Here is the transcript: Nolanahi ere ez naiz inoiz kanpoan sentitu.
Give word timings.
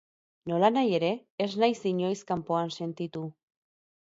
Nolanahi 0.51 0.95
ere 0.99 1.11
ez 1.45 1.49
naiz 1.65 1.83
inoiz 1.91 2.17
kanpoan 2.33 2.75
sentitu. 2.79 3.25